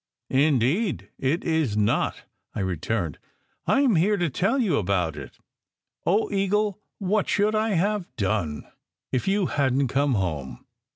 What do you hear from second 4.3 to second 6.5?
tell you about it. Oh,